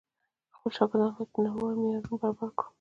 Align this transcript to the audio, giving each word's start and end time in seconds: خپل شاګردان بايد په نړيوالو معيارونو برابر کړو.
خپل 0.55 0.71
شاګردان 0.77 1.11
بايد 1.15 1.29
په 1.33 1.39
نړيوالو 1.45 1.79
معيارونو 1.81 2.19
برابر 2.21 2.49
کړو. 2.57 2.69